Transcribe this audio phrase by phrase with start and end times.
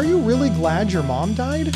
[0.00, 1.74] Are you really glad your mom died?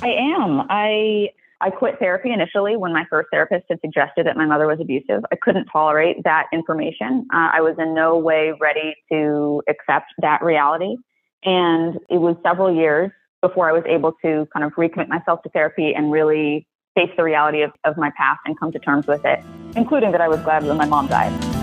[0.00, 0.62] I am.
[0.70, 1.28] I
[1.60, 5.22] I quit therapy initially when my first therapist had suggested that my mother was abusive.
[5.30, 7.26] I couldn't tolerate that information.
[7.30, 10.96] Uh, I was in no way ready to accept that reality.
[11.44, 13.10] And it was several years
[13.42, 17.22] before I was able to kind of recommit myself to therapy and really face the
[17.22, 19.40] reality of, of my past and come to terms with it,
[19.76, 21.57] including that I was glad when my mom died.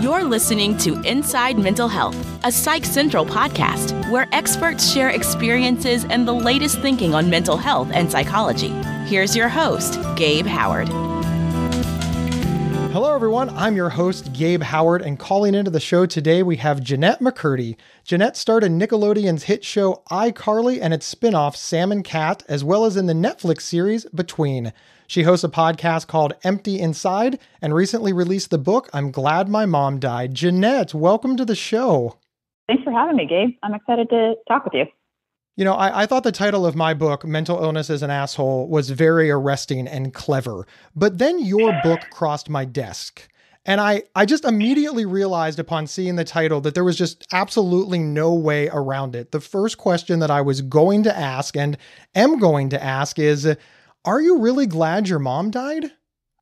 [0.00, 6.26] You're listening to Inside Mental Health, a Psych Central podcast where experts share experiences and
[6.26, 8.68] the latest thinking on mental health and psychology.
[9.06, 10.88] Here's your host, Gabe Howard.
[12.90, 13.50] Hello, everyone.
[13.50, 17.76] I'm your host, Gabe Howard, and calling into the show today, we have Jennette McCurdy.
[18.02, 22.64] Jennette starred in Nickelodeon's hit show iCarly and its spin off, Sam and Cat, as
[22.64, 24.72] well as in the Netflix series Between.
[25.06, 29.66] She hosts a podcast called Empty Inside and recently released the book, I'm Glad My
[29.66, 30.32] Mom Died.
[30.34, 32.16] Jennette, welcome to the show.
[32.68, 33.50] Thanks for having me, Gabe.
[33.62, 34.86] I'm excited to talk with you.
[35.58, 38.68] You know, I, I, thought the title of my book, Mental Illness Is an Asshole,
[38.68, 40.68] was very arresting and clever.
[40.94, 43.28] But then your book crossed my desk.
[43.66, 47.98] And I, I just immediately realized upon seeing the title that there was just absolutely
[47.98, 49.32] no way around it.
[49.32, 51.76] The first question that I was going to ask and
[52.14, 53.56] am going to ask is
[54.04, 55.90] are you really glad your mom died?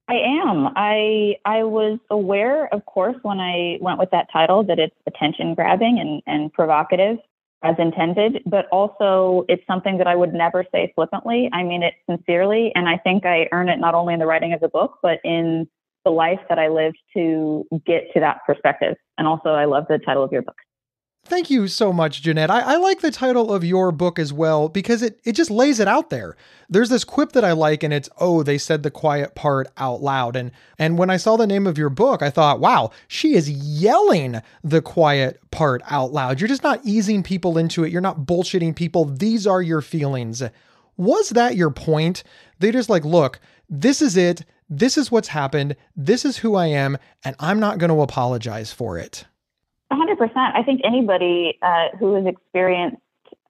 [0.08, 0.68] I am.
[0.76, 5.54] I I was aware, of course, when I went with that title that it's attention
[5.54, 7.16] grabbing and, and provocative
[7.62, 11.48] as intended, but also it's something that I would never say flippantly.
[11.52, 14.52] I mean it sincerely, and I think I earn it not only in the writing
[14.52, 15.66] of the book, but in
[16.04, 18.96] the life that I lived to get to that perspective.
[19.18, 20.56] And also, I love the title of your book.
[21.26, 22.52] Thank you so much, Jennette.
[22.52, 25.80] I, I, like the title of your book as well because it, it just lays
[25.80, 26.36] it out there.
[26.70, 30.02] There's this quip that I like, and it's, oh, they said the quiet part out
[30.02, 30.36] loud.
[30.36, 33.50] And and when I saw the name of your book, I thought, wow, she is
[33.50, 36.40] yelling the quiet part out loud.
[36.40, 37.90] You're just not easing people into it.
[37.90, 39.04] You're not bullshitting people.
[39.04, 40.44] These are your feelings.
[40.96, 42.22] Was that your point?
[42.60, 44.44] They just like, look, this is it.
[44.70, 45.74] This is what's happened.
[45.96, 49.24] This is who I am, and I'm not going to apologize for it.
[49.92, 50.30] 100%.
[50.36, 52.98] I think anybody uh, who has experienced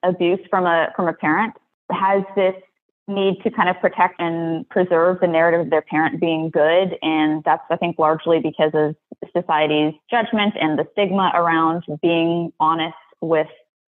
[0.02, 1.54] abuse from a from a parent
[1.90, 2.54] has this
[3.08, 7.42] need to kind of protect and preserve the narrative of their parent being good, and
[7.44, 8.96] that's I think largely because of
[9.32, 13.48] society's judgment and the stigma around being honest with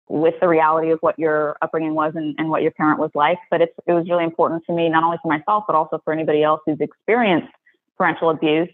[0.10, 3.38] with the reality of what your upbringing was and, and what your parent was like.
[3.50, 6.12] But it's, it was really important to me, not only for myself, but also for
[6.12, 7.48] anybody else who's experienced
[7.98, 8.68] parental abuse,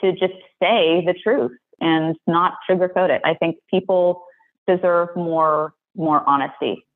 [0.00, 3.22] to just say the truth and not sugarcoat it.
[3.24, 4.24] I think people
[4.66, 6.86] deserve more more honesty.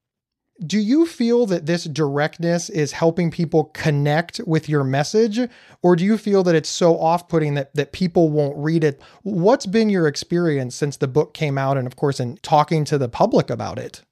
[0.65, 5.41] Do you feel that this directness is helping people connect with your message
[5.83, 9.01] or do you feel that it's so off-putting that that people won't read it?
[9.23, 12.99] What's been your experience since the book came out and of course in talking to
[12.99, 14.03] the public about it?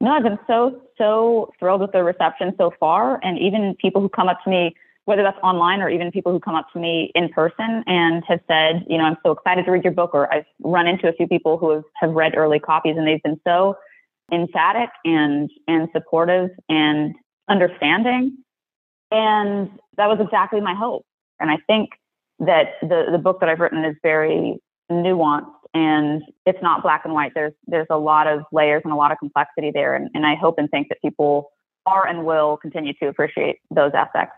[0.00, 4.08] No, I've been so so thrilled with the reception so far and even people who
[4.08, 7.10] come up to me whether that's online or even people who come up to me
[7.14, 10.32] in person and have said, you know, I'm so excited to read your book, or
[10.32, 13.40] I've run into a few people who have, have read early copies and they've been
[13.46, 13.76] so
[14.32, 17.14] emphatic and and supportive and
[17.48, 18.38] understanding.
[19.10, 21.04] And that was exactly my hope.
[21.40, 21.90] And I think
[22.38, 24.58] that the the book that I've written is very
[24.90, 27.32] nuanced and it's not black and white.
[27.34, 29.94] There's there's a lot of layers and a lot of complexity there.
[29.94, 31.50] And, and I hope and think that people
[31.86, 34.36] are and will continue to appreciate those aspects.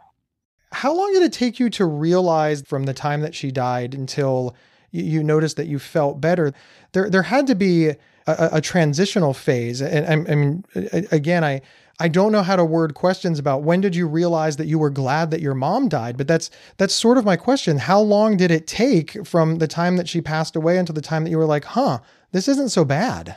[0.75, 4.55] How long did it take you to realize from the time that she died until
[4.91, 6.53] you, noticed that you felt better?
[6.93, 7.97] There, there had to be a,
[8.27, 9.81] a transitional phase.
[9.81, 10.65] And I, I mean,
[11.11, 11.63] again, I,
[12.01, 14.91] I don't know how to word questions about when did you realize that you were
[14.91, 17.79] glad that your mom died, but that's that's sort of my question.
[17.79, 21.23] How long did it take from the time that she passed away until the time
[21.23, 22.01] that you were like, "Huh,
[22.33, 23.37] this isn't so bad?"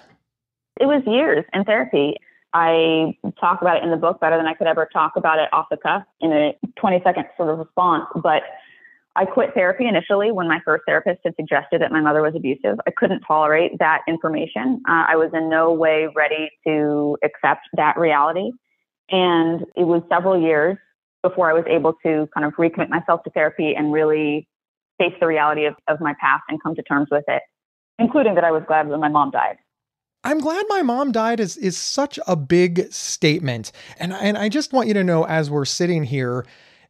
[0.79, 2.15] It was years in therapy.
[2.57, 5.47] I talk about it in the book better than I could ever talk about it
[5.53, 8.05] off the cuff in a 20 second sort of response.
[8.15, 8.41] But
[9.15, 12.79] I quit therapy initially when my first therapist had suggested that my mother was abusive.
[12.87, 14.81] I couldn't tolerate that information.
[14.89, 18.51] Uh, I was in no way ready to accept that reality.
[19.11, 20.77] And it was several years
[21.21, 24.47] before I was able to kind of recommit myself to therapy and really
[24.97, 27.43] face the reality of, of my past and come to terms with it,
[27.99, 29.57] including that I was glad when my mom died.
[30.27, 33.71] I'm glad my mom died is is such a big statement.
[33.97, 36.45] And and I just want you to know as we're sitting here,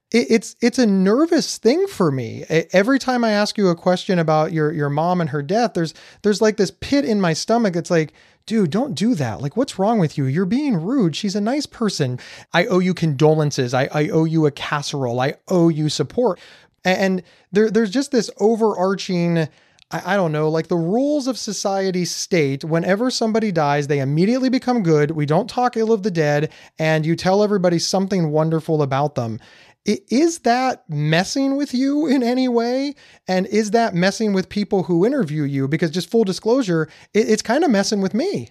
[0.10, 2.46] it, it's it's a nervous thing for me.
[2.74, 5.94] Every time I ask you a question about your your mom and her death, there's
[6.24, 7.76] there's like this pit in my stomach.
[7.76, 8.12] It's like,
[8.48, 9.40] dude, don't do that.
[9.40, 10.26] Like, what's wrong with you?
[10.26, 11.16] You're being rude.
[11.16, 12.20] She's a nice person.
[12.54, 13.72] I owe you condolences.
[13.72, 15.20] I, I owe you a casserole.
[15.20, 16.40] I owe you support.
[16.84, 19.48] And there, there's just this overarching
[19.92, 24.50] I, I don't know, like the rules of society state whenever somebody dies, they immediately
[24.50, 25.12] become good.
[25.12, 29.40] We don't talk ill of the dead, and you tell everybody something wonderful about them.
[29.86, 32.96] Is that messing with you in any way?
[33.26, 35.70] And is that messing with people who interview you?
[35.70, 38.50] Because just full disclosure, it's kind of messing with me.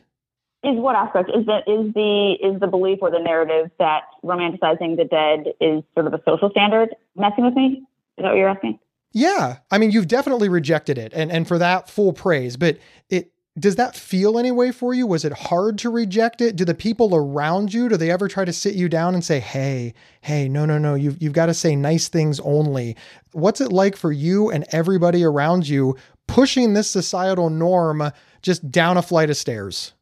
[0.64, 4.96] Is what aspect is that is the is the belief or the narrative that romanticizing
[4.96, 7.82] the dead is sort of a social standard messing with me?
[8.16, 8.78] Is that what you're asking?
[9.16, 9.60] Yeah.
[9.70, 12.76] I mean, you've definitely rejected it and, and for that full praise, but
[13.08, 15.06] it does that feel any way for you?
[15.06, 16.54] Was it hard to reject it?
[16.54, 19.40] Do the people around you, do they ever try to sit you down and say,
[19.40, 22.94] hey, hey, no, no, no, you've, you've got to say nice things only?
[23.32, 25.96] What's it like for you and everybody around you
[26.26, 28.12] pushing this societal norm
[28.42, 29.94] just down a flight of stairs?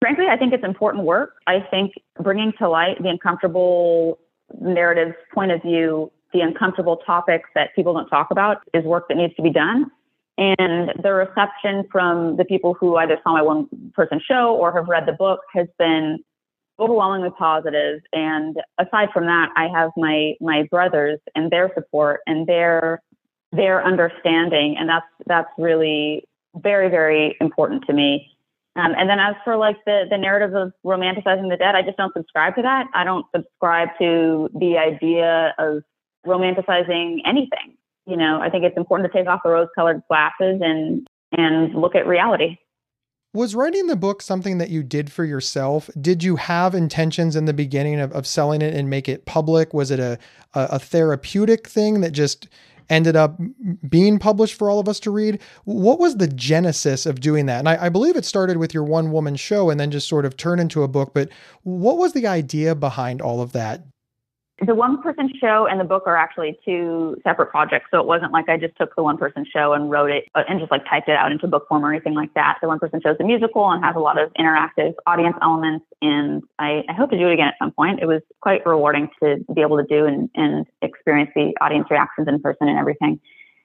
[0.00, 1.34] Frankly, I think it's important work.
[1.46, 4.18] I think bringing to light the uncomfortable
[4.60, 9.16] narrative point of view the uncomfortable topics that people don't talk about is work that
[9.16, 9.90] needs to be done.
[10.38, 14.88] And the reception from the people who either saw my one person show or have
[14.88, 16.20] read the book has been
[16.78, 18.00] overwhelmingly positive.
[18.12, 23.02] And aside from that, I have my my brothers and their support and their
[23.52, 26.24] their understanding, and that's that's really
[26.56, 28.30] very very important to me.
[28.76, 31.98] Um, and then as for like the the narrative of romanticizing the dead, I just
[31.98, 32.86] don't subscribe to that.
[32.94, 35.82] I don't subscribe to the idea of
[36.26, 37.76] romanticizing anything.
[38.06, 41.74] You know, I think it's important to take off the rose colored glasses and and
[41.74, 42.56] look at reality.
[43.32, 45.88] Was writing the book something that you did for yourself?
[46.00, 49.72] Did you have intentions in the beginning of, of selling it and make it public?
[49.72, 50.18] Was it a,
[50.54, 52.48] a, a therapeutic thing that just
[52.88, 53.38] ended up
[53.88, 55.40] being published for all of us to read?
[55.62, 57.60] What was the genesis of doing that?
[57.60, 60.24] And I, I believe it started with your one woman show and then just sort
[60.24, 61.14] of turned into a book.
[61.14, 61.28] But
[61.62, 63.84] what was the idea behind all of that?
[64.60, 67.86] The one person show and the book are actually two separate projects.
[67.90, 70.42] So it wasn't like I just took the one person show and wrote it uh,
[70.48, 72.58] and just like typed it out into book form or anything like that.
[72.60, 75.86] The one person show is a musical and has a lot of interactive audience elements.
[76.02, 78.00] And I, I, hope to do it again at some point.
[78.02, 82.28] It was quite rewarding to be able to do and, and experience the audience reactions
[82.28, 83.18] in person and everything.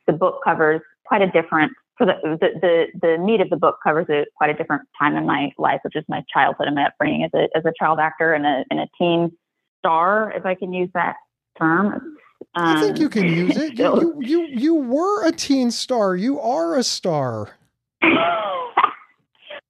[0.08, 3.80] The book covers quite a different for the, the, the, the meat of the book
[3.82, 6.88] covers a, quite a different time in my life, which is my childhood and my
[6.88, 9.32] upbringing as a, as a child actor and a, and a teen
[9.86, 11.16] star, if I can use that
[11.58, 12.18] term.
[12.56, 13.78] Um, I think you can use it.
[13.78, 16.16] You, you, you, you were a teen star.
[16.16, 17.52] You are a star.
[18.04, 18.08] uh,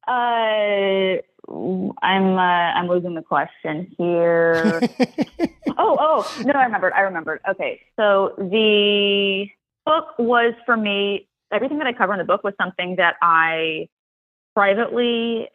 [0.07, 1.17] I'm
[2.37, 4.81] uh, I'm losing the question here.
[5.77, 6.93] oh oh no, I remembered.
[6.93, 7.41] I remembered.
[7.49, 9.47] Okay, so the
[9.85, 11.27] book was for me.
[11.51, 13.89] Everything that I cover in the book was something that I
[14.55, 15.49] privately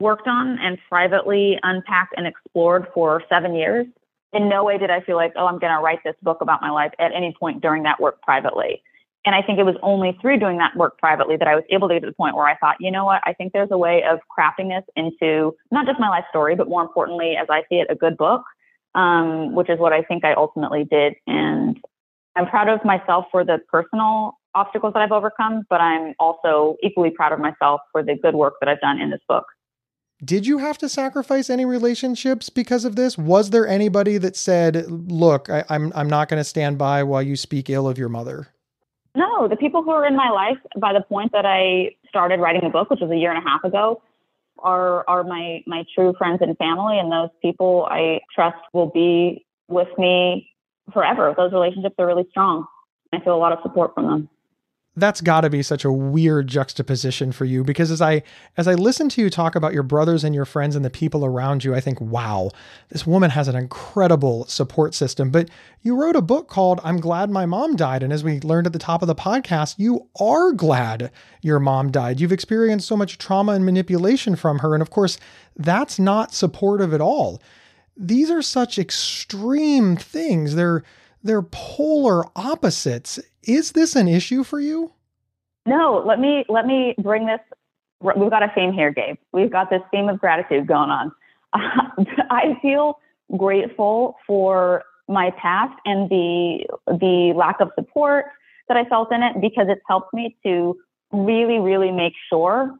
[0.00, 3.86] worked on and privately unpacked and explored for seven years.
[4.32, 6.60] In no way did I feel like, oh, I'm going to write this book about
[6.60, 8.82] my life at any point during that work privately.
[9.26, 11.88] And I think it was only through doing that work privately that I was able
[11.88, 13.76] to get to the point where I thought, you know what, I think there's a
[13.76, 17.62] way of crafting this into not just my life story, but more importantly, as I
[17.68, 18.42] see it, a good book,
[18.94, 21.16] um, which is what I think I ultimately did.
[21.26, 21.78] And
[22.34, 27.10] I'm proud of myself for the personal obstacles that I've overcome, but I'm also equally
[27.10, 29.44] proud of myself for the good work that I've done in this book.
[30.24, 33.16] Did you have to sacrifice any relationships because of this?
[33.16, 37.22] Was there anybody that said, "Look, I, I'm I'm not going to stand by while
[37.22, 38.48] you speak ill of your mother"?
[39.14, 42.62] No, the people who are in my life by the point that I started writing
[42.62, 44.02] the book, which was a year and a half ago,
[44.58, 49.46] are are my my true friends and family, and those people I trust will be
[49.68, 50.50] with me
[50.92, 51.34] forever.
[51.36, 52.66] Those relationships are really strong.
[53.12, 54.28] I feel a lot of support from them
[55.00, 58.22] that's got to be such a weird juxtaposition for you because as I
[58.56, 61.24] as I listen to you talk about your brothers and your friends and the people
[61.24, 62.50] around you I think wow
[62.90, 65.30] this woman has an incredible support system.
[65.30, 65.48] But
[65.82, 68.02] you wrote a book called I'm glad my mom died.
[68.02, 71.10] And as we learned at the top of the podcast you are glad
[71.42, 72.20] your mom died.
[72.20, 74.74] You've experienced so much trauma and manipulation from her.
[74.74, 75.18] And of course
[75.56, 77.42] that's not supportive at all.
[77.96, 80.54] These are such extreme things.
[80.54, 80.82] They're
[81.22, 83.18] they're polar opposites.
[83.42, 84.92] Is this an issue for you?
[85.66, 87.40] No, let me let me bring this.
[88.00, 89.16] We've got a theme here, Gabe.
[89.32, 91.12] We've got this theme of gratitude going on.
[91.52, 92.98] I feel
[93.36, 98.26] grateful for my past and the the lack of support
[98.68, 100.76] that I felt in it because it's helped me to
[101.12, 102.74] really, really make sure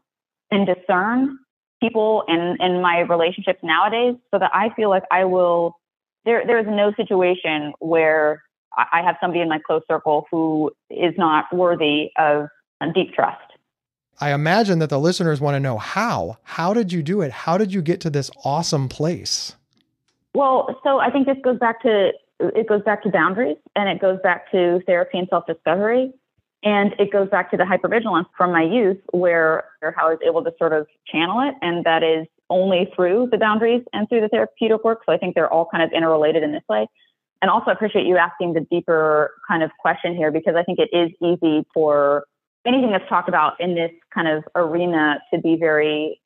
[0.49, 1.37] and discern
[1.81, 5.75] people and in my relationships nowadays so that I feel like I will
[6.25, 8.43] there there is no situation where
[8.77, 12.47] I have somebody in my close circle who is not worthy of
[12.93, 13.41] deep trust.
[14.19, 16.37] I imagine that the listeners want to know how.
[16.43, 17.31] How did you do it?
[17.31, 19.55] How did you get to this awesome place?
[20.33, 23.99] Well, so I think this goes back to it goes back to boundaries and it
[23.99, 26.13] goes back to therapy and self-discovery.
[26.63, 30.43] And it goes back to the hypervigilance from my youth where how I was able
[30.43, 31.55] to sort of channel it.
[31.61, 35.01] And that is only through the boundaries and through the therapeutic work.
[35.05, 36.87] So I think they're all kind of interrelated in this way.
[37.41, 40.77] And also I appreciate you asking the deeper kind of question here because I think
[40.77, 42.25] it is easy for
[42.67, 46.21] anything that's talked about in this kind of arena to be very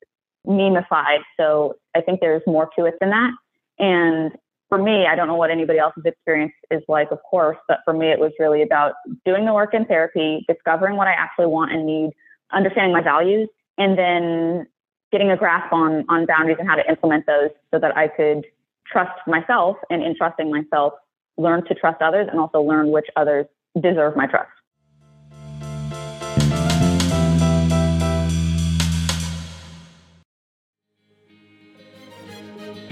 [0.46, 1.20] memeified.
[1.38, 3.30] So I think there's more to it than that.
[3.78, 4.32] And
[4.68, 7.94] for me, I don't know what anybody else's experience is like, of course, but for
[7.94, 11.72] me, it was really about doing the work in therapy, discovering what I actually want
[11.72, 12.10] and need,
[12.52, 14.66] understanding my values, and then
[15.12, 18.44] getting a grasp on, on boundaries and how to implement those so that I could
[18.90, 20.94] trust myself and in trusting myself,
[21.36, 23.46] learn to trust others and also learn which others
[23.80, 24.50] deserve my trust.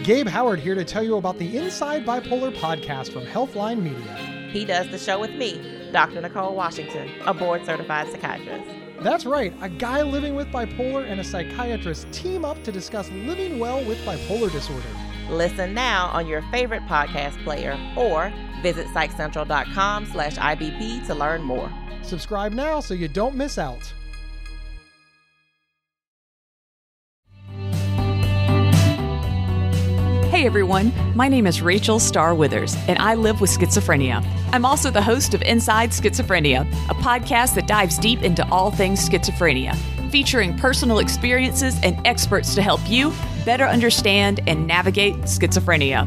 [0.03, 4.51] Gabe Howard here to tell you about the Inside Bipolar podcast from Healthline Media.
[4.51, 6.21] He does the show with me, Dr.
[6.21, 8.84] Nicole Washington, a board certified psychiatrist.
[9.01, 13.59] That's right, a guy living with bipolar and a psychiatrist team up to discuss living
[13.59, 14.89] well with bipolar disorder.
[15.29, 18.33] Listen now on your favorite podcast player or
[18.63, 21.71] visit psychcentral.com slash IBP to learn more.
[22.03, 23.93] Subscribe now so you don't miss out.
[30.31, 34.23] Hey everyone, my name is Rachel Star Withers, and I live with schizophrenia.
[34.55, 39.01] I'm also the host of Inside Schizophrenia, a podcast that dives deep into all things
[39.09, 39.77] schizophrenia,
[40.13, 43.13] featuring personal experiences and experts to help you
[43.45, 46.07] better understand and navigate schizophrenia.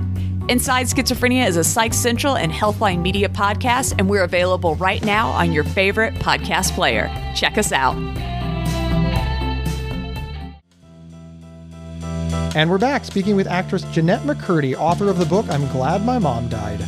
[0.50, 5.28] Inside Schizophrenia is a Psych Central and Healthline Media podcast, and we're available right now
[5.32, 7.12] on your favorite podcast player.
[7.36, 7.98] Check us out.
[12.56, 16.18] And we're back speaking with actress Jennette McCurdy, author of the book I'm Glad My
[16.18, 16.80] Mom Died.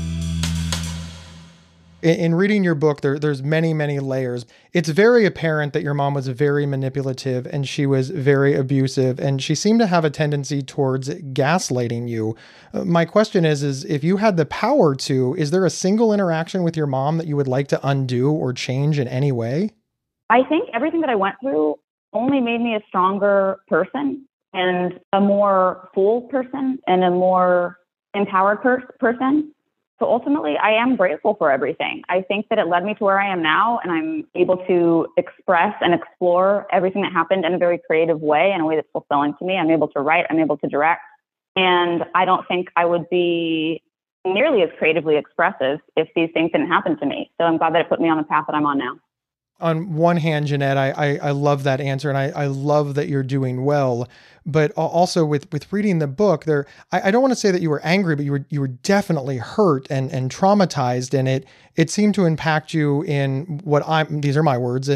[2.02, 4.46] In, in reading your book, there, there's many, many layers.
[4.74, 9.42] It's very apparent that your mom was very manipulative and she was very abusive, and
[9.42, 12.36] she seemed to have a tendency towards gaslighting you.
[12.74, 16.14] Uh, my question is, is if you had the power to, is there a single
[16.14, 19.72] interaction with your mom that you would like to undo or change in any way?
[20.30, 21.76] I think everything that I went through
[22.14, 27.78] only made me a stronger person and a more full person and a more
[28.14, 29.54] empowered per- person.
[30.00, 32.04] So ultimately, I am grateful for everything.
[32.08, 35.08] I think that it led me to where I am now, and I'm able to
[35.18, 38.88] express and explore everything that happened in a very creative way, in a way that's
[38.94, 39.58] fulfilling to me.
[39.58, 41.02] I'm able to write, I'm able to direct,
[41.58, 43.84] and I don't think I would be
[44.26, 47.32] nearly as creatively expressive if these things didn't happen to me.
[47.38, 49.00] So I'm glad that it put me on the path that I'm on now
[49.62, 53.10] on one hand, Jennette, I, I, I love that answer and I, I love that
[53.10, 54.08] you're doing well.
[54.46, 57.62] But also with with reading the book, there I, I don't want to say that
[57.62, 61.46] you were angry, but you were you were definitely hurt and and traumatized, and it
[61.76, 64.90] it seemed to impact you in what I'm these are my words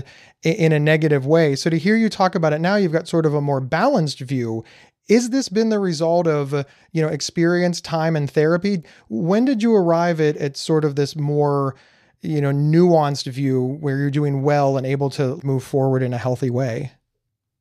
[0.43, 1.55] in a negative way.
[1.55, 4.22] So to hear you talk about it now, you've got sort of a more balanced
[4.22, 4.63] view.
[5.08, 8.82] Is this been the result of uh, you know experience, time, and therapy?
[9.10, 11.75] When did you arrive at at sort of this more
[12.24, 16.18] you know, nuanced view where you're doing well and able to move forward in a
[16.18, 16.92] healthy way?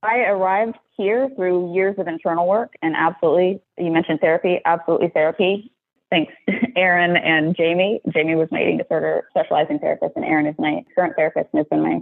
[0.02, 5.72] I arrived here through years of internal work and absolutely, you mentioned therapy, absolutely therapy.
[6.10, 6.32] Thanks,
[6.76, 8.00] Aaron and Jamie.
[8.12, 11.66] Jamie was my eating disorder specializing therapist, and Aaron is my current therapist and has
[11.68, 12.00] been my,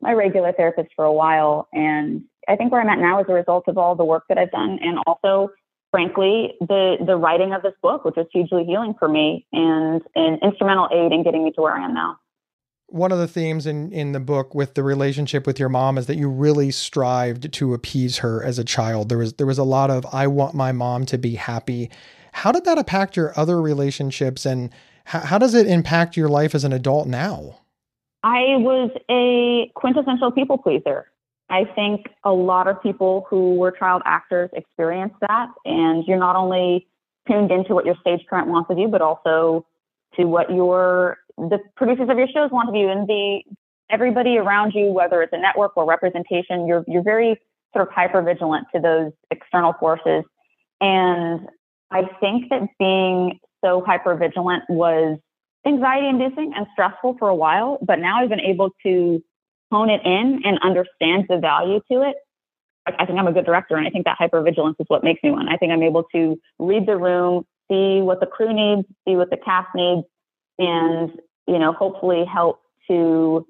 [0.00, 1.68] my regular therapist for a while.
[1.72, 4.38] And I think where I'm at now is a result of all the work that
[4.38, 5.50] I've done and also
[5.90, 10.38] frankly, the the writing of this book, which was hugely healing for me and an
[10.42, 12.18] instrumental aid in getting me to where I am now.
[12.90, 16.06] One of the themes in, in the book with the relationship with your mom is
[16.06, 19.10] that you really strived to appease her as a child.
[19.10, 21.90] There was there was a lot of I want my mom to be happy.
[22.32, 24.70] How did that impact your other relationships and
[25.04, 27.58] how, how does it impact your life as an adult now?
[28.22, 31.10] I was a quintessential people pleaser.
[31.50, 36.36] I think a lot of people who were child actors experience that, and you're not
[36.36, 36.86] only
[37.26, 39.66] tuned into what your stage current wants of you, but also
[40.16, 43.42] to what your the producers of your shows want of you, and the
[43.90, 47.40] everybody around you, whether it's a network or representation, you're you're very
[47.72, 50.24] sort of hyper vigilant to those external forces,
[50.80, 51.48] and
[51.90, 55.18] I think that being so hyper vigilant was
[55.66, 59.22] anxiety inducing and stressful for a while, but now I've been able to
[59.70, 62.16] hone it in and understand the value to it,
[62.86, 63.76] I think I'm a good director.
[63.76, 65.48] And I think that hypervigilance is what makes me one.
[65.48, 69.30] I think I'm able to read the room, see what the crew needs, see what
[69.30, 70.06] the cast needs,
[70.58, 71.10] and,
[71.46, 73.46] you know, hopefully help to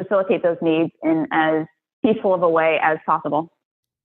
[0.00, 1.66] facilitate those needs in as
[2.04, 3.50] peaceful of a way as possible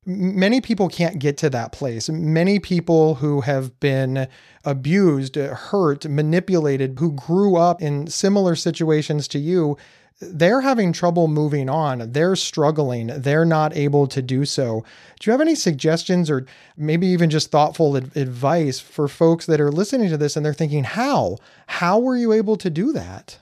[0.08, 2.10] many people can't get to that place.
[2.10, 4.28] Many people who have been
[4.64, 9.78] abused, hurt, manipulated, who grew up in similar situations to you,
[10.20, 12.12] they're having trouble moving on.
[12.12, 13.08] They're struggling.
[13.08, 14.84] They're not able to do so.
[15.20, 16.46] Do you have any suggestions or
[16.76, 20.54] maybe even just thoughtful ad- advice for folks that are listening to this and they're
[20.54, 21.38] thinking, how?
[21.68, 23.40] How were you able to do that?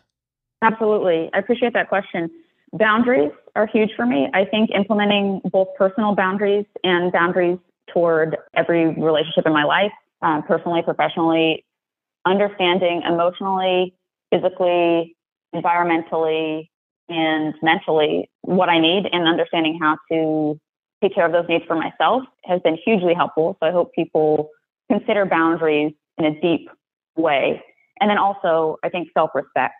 [0.62, 1.30] Absolutely.
[1.34, 2.30] I appreciate that question.
[2.74, 4.28] Boundaries are huge for me.
[4.34, 7.58] I think implementing both personal boundaries and boundaries
[7.94, 9.92] toward every relationship in my life,
[10.22, 11.64] uh, personally, professionally,
[12.26, 13.94] understanding emotionally,
[14.30, 15.16] physically,
[15.56, 16.68] environmentally,
[17.10, 20.60] and mentally what I need and understanding how to
[21.02, 23.58] take care of those needs for myself has been hugely helpful.
[23.60, 24.50] So I hope people
[24.90, 26.70] consider boundaries in a deep
[27.16, 27.64] way.
[28.00, 29.76] And then also, I think self respect.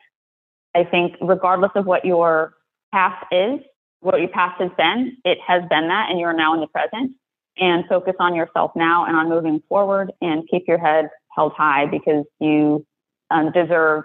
[0.76, 2.54] I think, regardless of what your
[2.94, 3.60] past is,
[4.02, 7.16] what your past has been, it has been that, and you're now in the present.
[7.58, 11.86] And focus on yourself now and on moving forward and keep your head held high
[11.86, 12.86] because you
[13.32, 14.04] um, deserve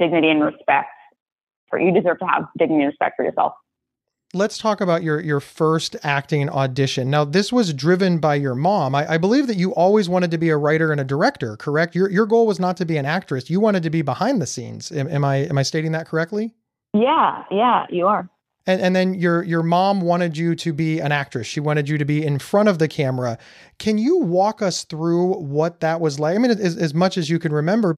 [0.00, 0.88] dignity and respect.
[1.70, 3.52] For you deserve to have dignity and respect for yourself.
[4.34, 7.08] Let's talk about your your first acting audition.
[7.08, 8.94] Now, this was driven by your mom.
[8.94, 11.94] I, I, believe that you always wanted to be a writer and a director, correct?
[11.94, 13.48] Your your goal was not to be an actress.
[13.48, 14.92] You wanted to be behind the scenes.
[14.92, 16.52] Am, am I am I stating that correctly?
[16.92, 18.28] Yeah, yeah, you are.
[18.66, 21.46] And, and then your your mom wanted you to be an actress.
[21.46, 23.38] She wanted you to be in front of the camera.
[23.78, 26.36] Can you walk us through what that was like?
[26.36, 27.96] I mean, as, as much as you can remember.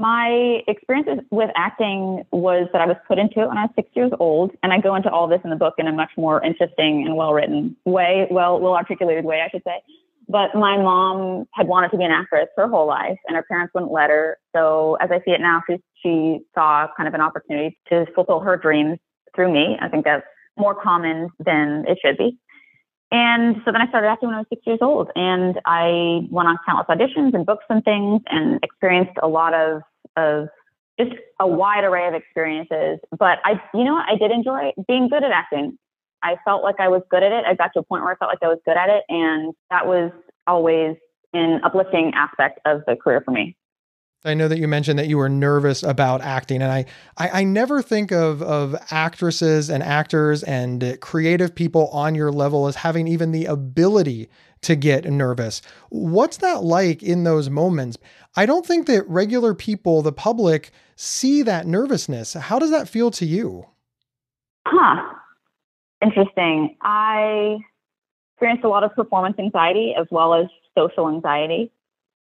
[0.00, 3.90] My experience with acting was that I was put into it when I was six
[3.92, 6.42] years old, and I go into all this in the book in a much more
[6.42, 9.82] interesting and well written way, well well articulated way, I should say.
[10.26, 13.74] But my mom had wanted to be an actress her whole life, and her parents
[13.74, 14.38] wouldn't let her.
[14.56, 18.40] So, as I see it now, she she saw kind of an opportunity to fulfill
[18.40, 18.98] her dreams
[19.36, 19.76] through me.
[19.82, 20.24] I think that's
[20.56, 22.38] more common than it should be.
[23.12, 26.48] And so then I started acting when I was six years old, and I went
[26.48, 29.82] on countless auditions and books and things, and experienced a lot of
[30.16, 30.48] of
[30.98, 32.98] just a wide array of experiences.
[33.18, 34.06] But I, you know, what?
[34.08, 35.78] I did enjoy being good at acting.
[36.22, 37.44] I felt like I was good at it.
[37.46, 39.54] I got to a point where I felt like I was good at it, and
[39.70, 40.12] that was
[40.46, 40.96] always
[41.32, 43.56] an uplifting aspect of the career for me.
[44.22, 46.84] I know that you mentioned that you were nervous about acting, and I,
[47.16, 52.66] I, I, never think of of actresses and actors and creative people on your level
[52.66, 54.28] as having even the ability
[54.62, 55.62] to get nervous.
[55.88, 57.96] What's that like in those moments?
[58.36, 62.34] I don't think that regular people, the public, see that nervousness.
[62.34, 63.66] How does that feel to you?
[64.66, 65.14] Huh.
[66.02, 66.76] Interesting.
[66.82, 67.58] I
[68.34, 70.46] experienced a lot of performance anxiety as well as
[70.76, 71.72] social anxiety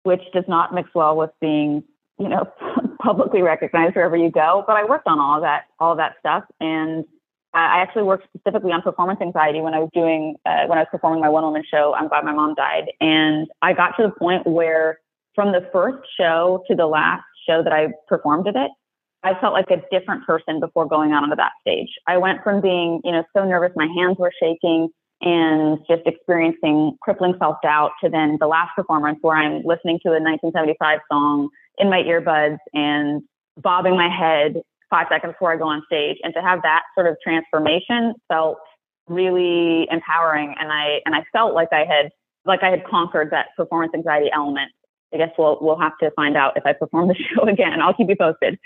[0.04, 1.84] which does not mix well with being,
[2.18, 2.48] you know,
[3.02, 4.64] publicly recognized wherever you go.
[4.66, 7.06] But I worked on all that, all that stuff, and
[7.54, 10.88] I actually worked specifically on performance anxiety when I was doing uh, when I was
[10.92, 11.96] performing my one woman show.
[11.96, 15.00] I'm glad my mom died, and I got to the point where
[15.34, 18.72] from the first show to the last show that I performed with it,
[19.24, 21.90] I felt like a different person before going out onto that stage.
[22.08, 24.90] I went from being, you know, so nervous, my hands were shaking,
[25.22, 30.10] and just experiencing crippling self doubt to then the last performance where I'm listening to
[30.10, 33.24] a 1975 song in my earbuds and
[33.58, 36.18] bobbing my head five seconds before I go on stage.
[36.24, 38.58] And to have that sort of transformation felt
[39.08, 40.56] really empowering.
[40.60, 42.12] And I, and I felt like I had,
[42.46, 44.72] like I had conquered that performance anxiety element.
[45.14, 47.82] I guess we'll, we'll have to find out if I perform the show again.
[47.82, 48.60] I'll keep you posted.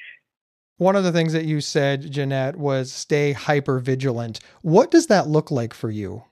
[0.78, 4.40] One of the things that you said, Jennette, was stay hyper vigilant.
[4.64, 6.24] What does that look like for you?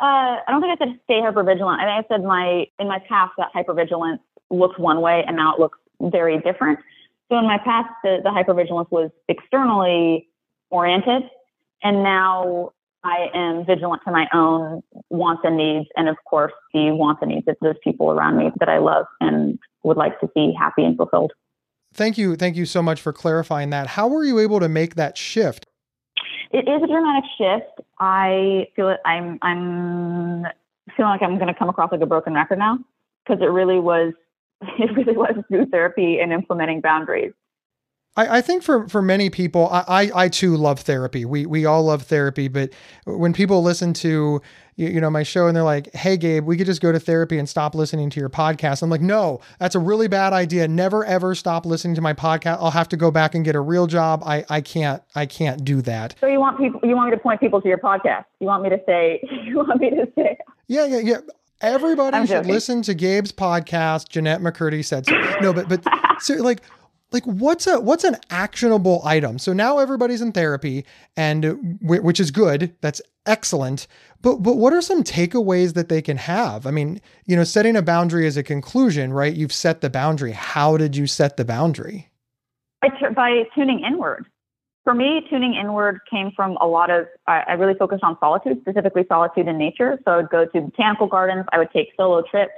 [0.00, 1.80] Uh, I don't think I said stay hyper vigilant.
[1.80, 4.18] I think I said my in my past that hypervigilance
[4.50, 6.78] looked one way and now it looks very different.
[7.32, 10.28] So in my past, the, the hypervigilance was externally
[10.68, 11.22] oriented,
[11.82, 12.72] and now
[13.04, 17.30] I am vigilant to my own wants and needs, and of course the wants and
[17.30, 20.84] needs of those people around me that I love and would like to see happy
[20.84, 21.32] and fulfilled.
[21.94, 23.86] Thank you, thank you so much for clarifying that.
[23.86, 25.64] How were you able to make that shift?
[26.52, 27.80] it is a dramatic shift.
[27.98, 29.00] I feel it.
[29.06, 30.44] I'm I'm
[30.94, 32.78] feeling like I'm going to come across like a broken record now
[33.24, 34.12] because it really was
[34.78, 37.32] it really was through therapy and implementing boundaries.
[38.16, 41.24] I, I think for, for many people, I, I, I too love therapy.
[41.24, 42.70] We we all love therapy, but
[43.04, 44.42] when people listen to
[44.76, 47.00] you, you know, my show and they're like, hey, Gabe, we could just go to
[47.00, 48.82] therapy and stop listening to your podcast.
[48.82, 50.68] I'm like, no, that's a really bad idea.
[50.68, 52.58] Never ever stop listening to my podcast.
[52.60, 54.22] I'll have to go back and get a real job.
[54.24, 56.14] I, I can't, I can't do that.
[56.20, 58.24] So you want people, you want me to point people to your podcast?
[58.40, 60.38] You want me to say, you want me to say?
[60.68, 61.18] Yeah, yeah, yeah.
[61.62, 62.52] Everybody I'm should joking.
[62.52, 64.08] listen to Gabe's podcast.
[64.08, 65.14] Jennette McCurdy said so.
[65.40, 65.84] No, but, but
[66.20, 66.62] so like,
[67.12, 69.38] like what's a what's an actionable item?
[69.38, 70.84] So now everybody's in therapy
[71.16, 72.74] and which is good.
[72.80, 73.86] That's excellent.
[74.20, 76.66] But but what are some takeaways that they can have?
[76.66, 79.34] I mean you know setting a boundary is a conclusion right?
[79.34, 80.32] You've set the boundary.
[80.32, 82.08] How did you set the boundary?
[82.80, 84.26] By, by tuning inward
[84.84, 88.58] For me, tuning inward came from a lot of, I, I really focused on solitude,
[88.62, 89.98] specifically solitude in nature.
[90.04, 91.46] So I would go to botanical gardens.
[91.52, 92.52] I would take solo trips.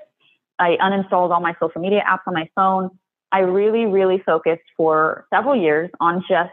[0.58, 2.90] I uninstalled all my social media apps on my phone.
[3.32, 6.50] I really, really focused for several years on just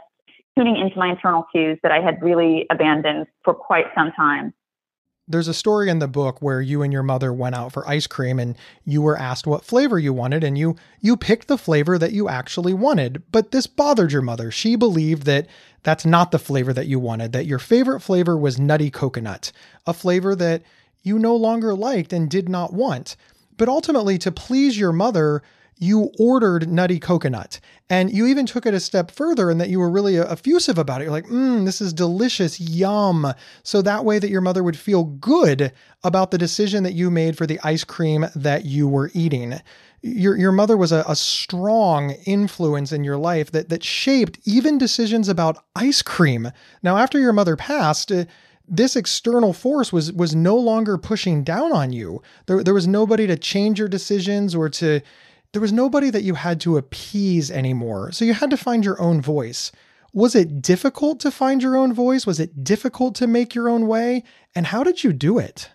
[0.58, 4.54] tuning into my internal cues that I had really abandoned for quite some time.
[5.28, 8.08] There's a story in the book where you and your mother went out for ice
[8.08, 11.98] cream and you were asked what flavor you wanted and you you picked the flavor
[11.98, 13.24] that you actually wanted.
[13.32, 14.52] But this bothered your mother.
[14.52, 15.48] She believed that
[15.84, 19.52] that's not the flavor that you wanted, that your favorite flavor was nutty coconut,
[19.86, 20.64] a flavor that
[21.04, 23.16] you no longer liked and did not want.
[23.58, 25.44] But ultimately to please your mother,
[25.82, 29.80] you ordered nutty coconut and you even took it a step further in that you
[29.80, 31.06] were really effusive about it.
[31.06, 33.34] You're like, mmm, this is delicious, yum.
[33.64, 35.72] So that way that your mother would feel good
[36.04, 39.60] about the decision that you made for the ice cream that you were eating.
[40.04, 44.78] Your, your mother was a, a strong influence in your life that, that shaped even
[44.78, 46.52] decisions about ice cream.
[46.84, 48.26] Now, after your mother passed, uh,
[48.68, 52.22] this external force was was no longer pushing down on you.
[52.46, 55.02] There, there was nobody to change your decisions or to
[55.54, 58.12] there was nobody that you had to appease anymore.
[58.12, 59.72] So you had to find your own voice.
[60.14, 62.26] Was it difficult to find your own voice?
[62.26, 64.24] Was it difficult to make your own way?
[64.56, 65.70] And how did you do it?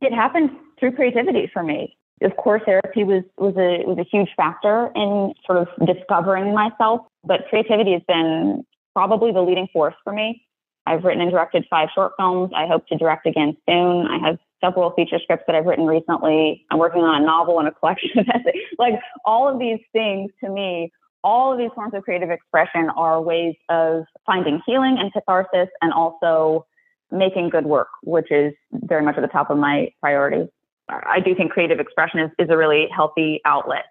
[0.00, 1.96] It happened through creativity for me.
[2.22, 7.06] Of course, therapy was, was a was a huge factor in sort of discovering myself,
[7.24, 10.44] but creativity has been probably the leading force for me.
[10.86, 12.50] I've written and directed five short films.
[12.54, 14.06] I hope to direct again soon.
[14.06, 16.66] I have several feature scripts that I've written recently.
[16.70, 18.62] I'm working on a novel and a collection of essays.
[18.78, 18.94] Like
[19.24, 20.90] all of these things to me,
[21.22, 25.92] all of these forms of creative expression are ways of finding healing and catharsis and
[25.92, 26.66] also
[27.10, 30.48] making good work, which is very much at the top of my priorities.
[30.88, 33.84] I do think creative expression is, is a really healthy outlet.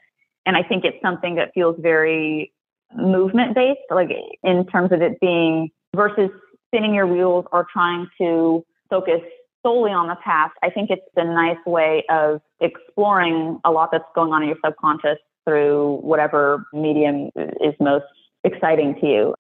[0.46, 2.52] And I think it's something that feels very
[2.96, 4.10] movement based, like
[4.44, 6.30] in terms of it being versus
[6.68, 9.22] spinning your wheels or trying to focus
[9.64, 14.06] solely on the past, I think it's a nice way of exploring a lot that's
[14.16, 18.06] going on in your subconscious through whatever medium is most
[18.44, 19.36] exciting to you.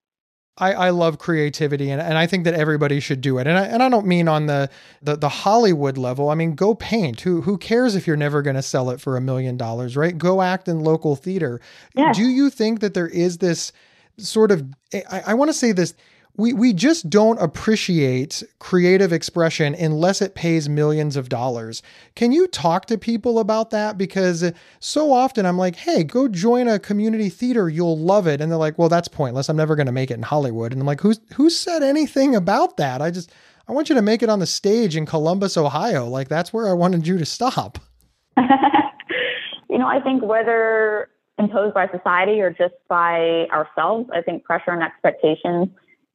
[0.58, 3.48] I, I love creativity and, and I think that everybody should do it.
[3.48, 4.70] And I, and I don't mean on the,
[5.02, 6.30] the, the Hollywood level.
[6.30, 7.22] I mean, go paint.
[7.22, 10.18] Who, who cares if you're never going to sell it for a million dollars, right?
[10.18, 11.62] Go act in local theater.
[11.96, 12.18] Yes.
[12.18, 13.72] Do you think that there is this
[14.18, 15.94] sort of, I, I want to say this,
[16.40, 21.84] we we just don't appreciate creative expression unless it pays millions of dollars.
[22.16, 26.68] Can you talk to people about that because so often I'm like, "Hey, go join
[26.68, 29.50] a community theater, you'll love it." And they're like, "Well, that's pointless.
[29.50, 32.36] I'm never going to make it in Hollywood." And I'm like, "Who's who said anything
[32.36, 33.02] about that?
[33.02, 33.32] I just
[33.68, 36.08] I want you to make it on the stage in Columbus, Ohio.
[36.08, 37.80] Like that's where I wanted you to stop."
[38.38, 44.72] you know, I think whether imposed by society or just by ourselves, I think pressure
[44.72, 45.70] and expectations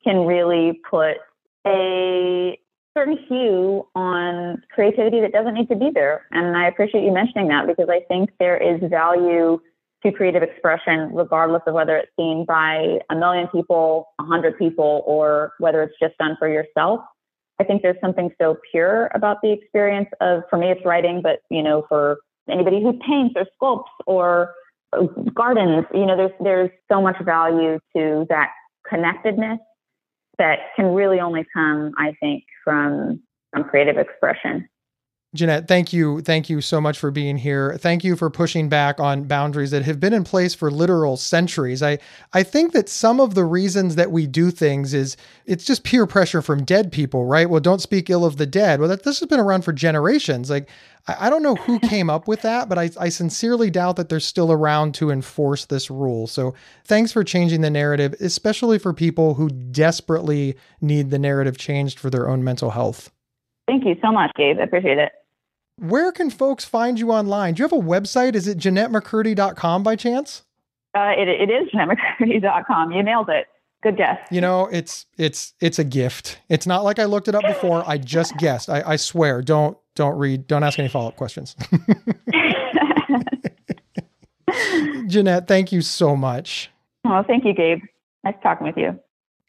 [0.04, 1.16] can really put
[1.66, 2.58] a
[2.96, 6.26] certain hue on creativity that doesn't need to be there.
[6.30, 9.58] And I appreciate you mentioning that because I think there is value
[10.04, 15.02] to creative expression, regardless of whether it's seen by a million people, a hundred people,
[15.06, 17.00] or whether it's just done for yourself.
[17.58, 21.40] I think there's something so pure about the experience of, for me, it's writing, but
[21.50, 22.18] you know, for
[22.50, 24.54] anybody who paints or sculpts or
[25.32, 28.50] gardens, you know, there's there's so much value to that
[28.88, 29.58] connectedness
[30.38, 34.68] that can really only come, I think, from from creative expression.
[35.34, 36.20] Jennette, thank you.
[36.20, 37.76] Thank you so much for being here.
[37.76, 41.82] Thank you for pushing back on boundaries that have been in place for literal centuries.
[41.82, 41.98] I,
[42.32, 46.06] I think that some of the reasons that we do things is it's just peer
[46.06, 47.50] pressure from dead people, right?
[47.50, 48.78] Well, don't speak ill of the dead.
[48.78, 50.50] Well, that this has been around for generations.
[50.50, 50.68] Like,
[51.08, 54.08] I, I don't know who came up with that, but I, I sincerely doubt that
[54.08, 56.28] they're still around to enforce this rule.
[56.28, 61.98] So thanks for changing the narrative, especially for people who desperately need the narrative changed
[61.98, 63.10] for their own mental health.
[63.66, 64.58] Thank you so much, Gabe.
[64.60, 65.10] I appreciate it.
[65.76, 67.54] Where can folks find you online?
[67.54, 68.34] Do you have a website?
[68.34, 70.42] Is it JennetteMcCurdy.com by chance?
[70.96, 72.92] Uh, it, it is JennetteMcCurdy.com.
[72.92, 73.46] You nailed it.
[73.82, 74.18] Good guess.
[74.30, 76.40] You know, it's it's it's a gift.
[76.48, 77.84] It's not like I looked it up before.
[77.86, 78.70] I just guessed.
[78.70, 79.42] I, I swear.
[79.42, 80.46] Don't don't read.
[80.46, 81.54] Don't ask any follow up questions.
[85.06, 86.70] Jennette, thank you so much.
[87.04, 87.80] Oh, thank you, Gabe.
[88.24, 88.98] Nice talking with you.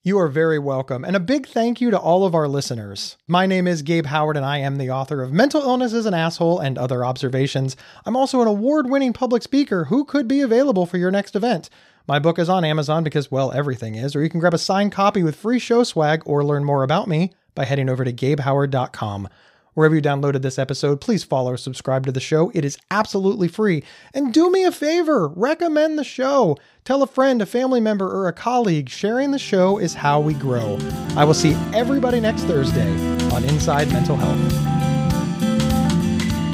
[0.07, 1.03] You are very welcome.
[1.03, 3.17] And a big thank you to all of our listeners.
[3.27, 6.13] My name is Gabe Howard, and I am the author of Mental Illness is an
[6.13, 7.75] Asshole and Other Observations.
[8.05, 11.71] I'm also an award winning public speaker who could be available for your next event.
[12.07, 14.91] My book is on Amazon because, well, everything is, or you can grab a signed
[14.91, 19.27] copy with free show swag or learn more about me by heading over to gabehoward.com.
[19.75, 22.49] Wherever you downloaded this episode, please follow or subscribe to the show.
[22.55, 23.83] It is absolutely free.
[24.13, 26.57] And do me a favor, recommend the show.
[26.85, 28.89] Tell a friend, a family member, or a colleague.
[28.89, 30.77] Sharing the show is how we grow.
[31.17, 32.89] I will see everybody next Thursday
[33.31, 34.39] on Inside Mental Health.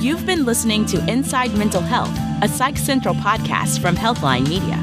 [0.04, 4.78] You've been listening to Inside Mental Health, a Psych Central podcast from Healthline Media.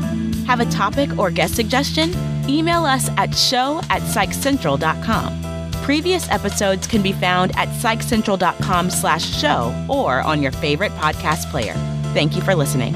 [0.47, 2.15] Have a topic or guest suggestion?
[2.49, 5.58] Email us at show at psychcentral.com.
[5.89, 11.73] Previous episodes can be found at psychcentral.com slash show or on your favorite podcast player.
[12.13, 12.95] Thank you for listening.